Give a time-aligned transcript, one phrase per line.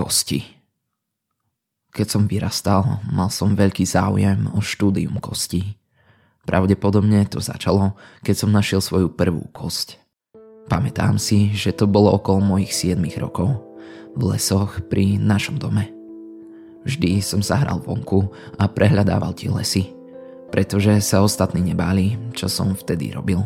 [0.00, 0.40] Kosti
[1.92, 5.76] Keď som vyrastal, mal som veľký záujem o štúdium kostí.
[6.48, 7.92] Pravdepodobne to začalo,
[8.24, 10.00] keď som našiel svoju prvú kosť.
[10.72, 13.60] Pamätám si, že to bolo okolo mojich 7 rokov,
[14.16, 15.92] v lesoch pri našom dome.
[16.88, 19.92] Vždy som sa hral vonku a prehľadával tie lesy,
[20.48, 23.44] pretože sa ostatní nebáli, čo som vtedy robil.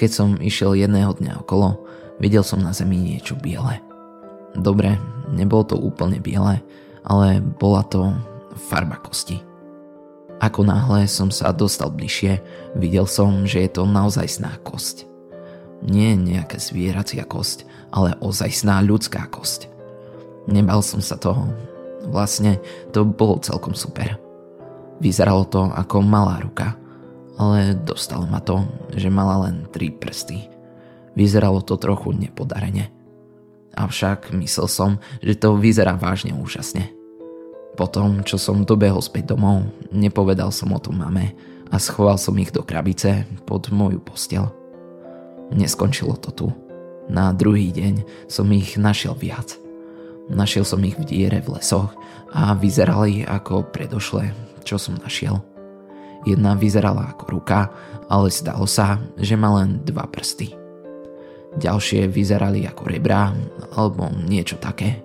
[0.00, 1.76] Keď som išiel jedného dňa okolo,
[2.24, 3.91] videl som na zemi niečo biele.
[4.52, 5.00] Dobre,
[5.32, 6.60] nebolo to úplne biele,
[7.02, 8.12] ale bola to
[8.68, 9.40] farba kosti.
[10.42, 12.42] Ako náhle som sa dostal bližšie,
[12.74, 15.06] videl som, že je to naozaj sná kosť.
[15.86, 19.70] Nie nejaká zvieracia kosť, ale ozajstná ľudská kosť.
[20.50, 21.46] Nebal som sa toho.
[22.10, 22.58] Vlastne
[22.90, 24.18] to bolo celkom super.
[24.98, 26.74] Vyzeralo to ako malá ruka,
[27.38, 30.50] ale dostalo ma to, že mala len tri prsty.
[31.14, 32.90] Vyzeralo to trochu nepodarene.
[33.72, 34.90] Avšak myslel som,
[35.24, 36.92] že to vyzerá vážne úžasne.
[37.72, 41.32] Potom, čo som dobehol späť domov, nepovedal som o tom mame
[41.72, 44.52] a schoval som ich do krabice pod moju postel.
[45.48, 46.48] Neskončilo to tu.
[47.08, 49.56] Na druhý deň som ich našiel viac.
[50.28, 51.96] Našiel som ich v diere v lesoch
[52.30, 54.32] a vyzerali ako predošle,
[54.68, 55.40] čo som našiel.
[56.28, 57.72] Jedna vyzerala ako ruka,
[58.06, 60.61] ale zdalo sa, že má len dva prsty.
[61.52, 63.36] Ďalšie vyzerali ako rebra
[63.76, 65.04] alebo niečo také.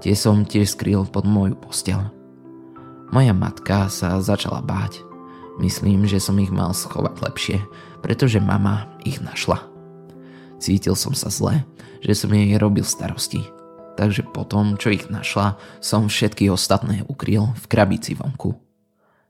[0.00, 2.00] Tie som tiež skryl pod moju postel.
[3.12, 5.02] Moja matka sa začala báť.
[5.60, 7.58] Myslím, že som ich mal schovať lepšie,
[8.00, 9.60] pretože mama ich našla.
[10.60, 11.64] Cítil som sa zle,
[12.00, 13.44] že som jej robil starosti.
[13.96, 18.56] Takže potom, čo ich našla, som všetky ostatné ukryl v krabici vonku.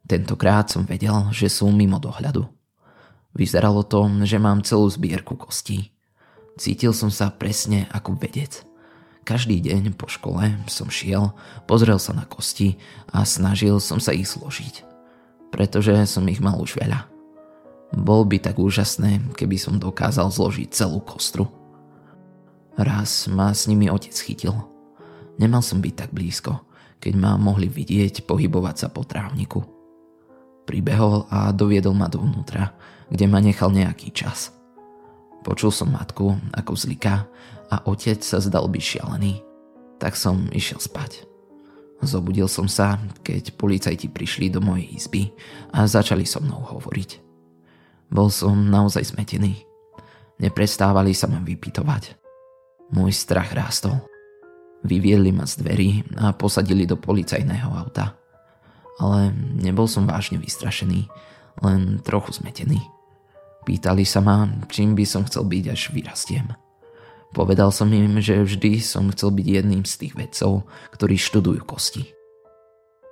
[0.06, 2.46] Tentokrát som vedel, že sú mimo dohľadu.
[3.34, 5.94] Vyzeralo to, že mám celú zbierku kostí.
[6.60, 8.68] Cítil som sa presne ako vedec.
[9.24, 11.32] Každý deň po škole som šiel,
[11.64, 12.76] pozrel sa na kosti
[13.08, 14.84] a snažil som sa ich zložiť.
[15.48, 17.08] Pretože som ich mal už veľa.
[17.96, 21.48] Bol by tak úžasné, keby som dokázal zložiť celú kostru.
[22.76, 24.52] Raz ma s nimi otec chytil.
[25.40, 26.60] Nemal som byť tak blízko,
[27.00, 29.64] keď ma mohli vidieť pohybovať sa po trávniku.
[30.68, 32.76] Pribehol a doviedol ma dovnútra,
[33.08, 34.52] kde ma nechal nejaký čas–
[35.40, 37.24] Počul som matku, ako zliká
[37.72, 39.40] a otec sa zdal byť šialený.
[39.96, 41.24] Tak som išiel spať.
[42.00, 45.22] Zobudil som sa, keď policajti prišli do mojej izby
[45.72, 47.20] a začali so mnou hovoriť.
[48.08, 49.64] Bol som naozaj zmetený.
[50.40, 52.16] Neprestávali sa ma vypytovať.
[52.96, 54.00] Môj strach rástol.
[54.80, 58.16] Vyviedli ma z dverí a posadili do policajného auta.
[58.96, 61.08] Ale nebol som vážne vystrašený,
[61.60, 62.80] len trochu zmetený.
[63.70, 66.50] Pýtali sa ma, čím by som chcel byť, až vyrastiem.
[67.30, 72.02] Povedal som im, že vždy som chcel byť jedným z tých vedcov, ktorí študujú kosti.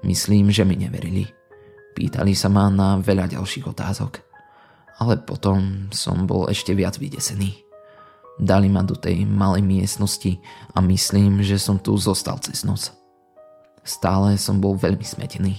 [0.03, 1.31] Myslím, že mi neverili.
[1.95, 4.19] Pýtali sa ma na veľa ďalších otázok.
[4.99, 7.63] Ale potom som bol ešte viac vydesený.
[8.43, 10.43] Dali ma do tej malej miestnosti
[10.75, 12.91] a myslím, že som tu zostal cez noc.
[13.87, 15.55] Stále som bol veľmi smetený.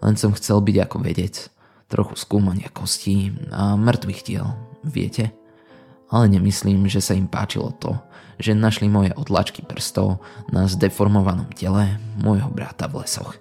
[0.00, 1.52] Len som chcel byť ako vedec
[1.86, 4.46] trochu skúmania kostí a mŕtvych tiel,
[4.82, 5.30] viete?
[6.06, 7.98] Ale nemyslím, že sa im páčilo to,
[8.38, 10.22] že našli moje odlačky prstov
[10.54, 13.34] na zdeformovanom tele môjho brata v lesoch.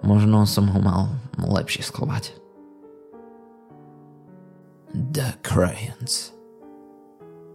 [0.00, 2.32] Možno som ho mal lepšie schovať.
[4.96, 6.36] The Crayons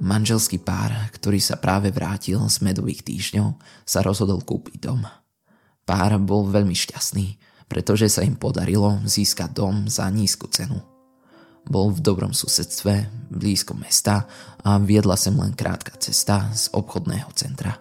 [0.02, 3.54] Manželský pár, ktorý sa práve vrátil z medových týždňov,
[3.86, 5.06] sa rozhodol kúpiť dom.
[5.86, 7.38] Pár bol veľmi šťastný,
[7.72, 10.76] pretože sa im podarilo získať dom za nízku cenu.
[11.64, 14.28] Bol v dobrom susedstve, blízko mesta
[14.60, 17.80] a viedla sem len krátka cesta z obchodného centra.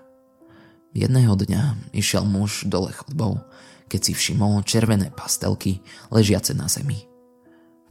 [0.95, 3.43] Jedného dňa išiel muž dole chodbou,
[3.91, 5.83] keď si všimol červené pastelky
[6.15, 7.11] ležiace na zemi.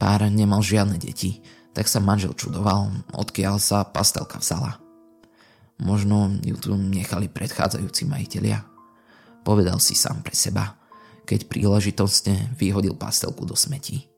[0.00, 1.44] Pár nemal žiadne deti,
[1.76, 4.80] tak sa manžel čudoval, odkiaľ sa pastelka vzala.
[5.76, 8.64] Možno ju tu nechali predchádzajúci majiteľia.
[9.44, 10.64] Povedal si sám pre seba–
[11.30, 14.10] keď príležitostne vyhodil pastelku do smetí.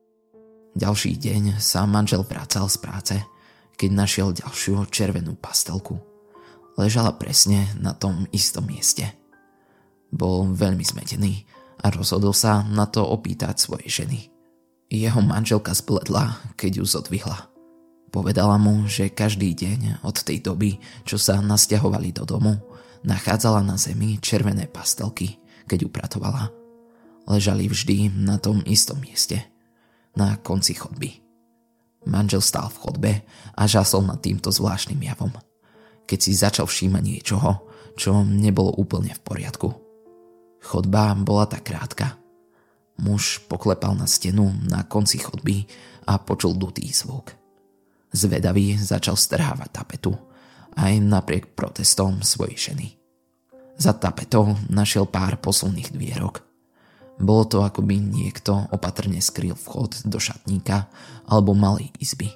[0.72, 3.16] Ďalší deň sa manžel vracal z práce,
[3.76, 6.00] keď našiel ďalšiu červenú pastelku.
[6.80, 9.04] Ležala presne na tom istom mieste.
[10.08, 11.44] Bol veľmi zmetený
[11.84, 14.32] a rozhodol sa na to opýtať svojej ženy.
[14.88, 17.52] Jeho manželka zbledla, keď ju zodvihla.
[18.08, 22.56] Povedala mu, že každý deň od tej doby, čo sa nasťahovali do domu,
[23.04, 25.36] nachádzala na zemi červené pastelky,
[25.68, 26.61] keď upratovala
[27.26, 29.42] ležali vždy na tom istom mieste,
[30.18, 31.22] na konci chodby.
[32.02, 33.12] Manžel stál v chodbe
[33.54, 35.32] a žasol nad týmto zvláštnym javom.
[36.02, 37.62] keď si začal všímať niečoho,
[37.96, 39.68] čo nebolo úplne v poriadku.
[40.60, 42.18] Chodba bola tak krátka.
[43.00, 45.64] Muž poklepal na stenu na konci chodby
[46.04, 47.32] a počul dutý zvuk.
[48.12, 50.12] Zvedavý začal strhávať tapetu,
[50.76, 52.88] aj napriek protestom svojej ženy.
[53.80, 56.51] Za tapetou našiel pár posilných dvierok.
[57.22, 60.90] Bolo to ako by niekto opatrne skryl vchod do šatníka
[61.30, 62.34] alebo malej izby.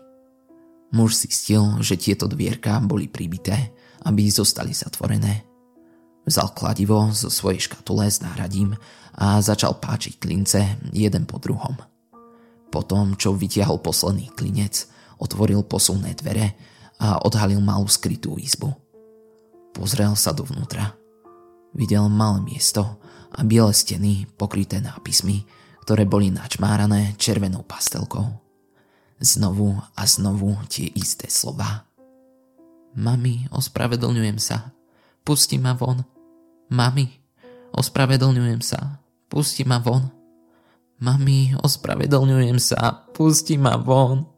[0.95, 3.75] Muž zistil, že tieto dvierka boli pribité,
[4.07, 5.43] aby zostali zatvorené.
[6.23, 8.79] Vzal kladivo zo svojej škatule s náradím
[9.19, 11.75] a začal páčiť klince jeden po druhom.
[12.71, 14.87] Potom, čo vytiahol posledný klinec,
[15.19, 16.55] otvoril posunné dvere
[17.03, 18.71] a odhalil malú skrytú izbu.
[19.75, 20.95] Pozrel sa dovnútra.
[21.77, 22.97] Videl malé miesto
[23.37, 25.45] a biele steny pokryté nápismi,
[25.85, 28.25] ktoré boli načmárané červenou pastelkou.
[29.21, 31.85] Znovu a znovu tie isté slova.
[32.97, 34.73] Mami, ospravedlňujem sa.
[35.21, 36.01] Pusti ma von.
[36.73, 37.13] Mami,
[37.77, 39.05] ospravedlňujem sa.
[39.29, 40.09] Pusti ma von.
[40.97, 43.05] Mami, ospravedlňujem sa.
[43.13, 44.36] Pusti ma von.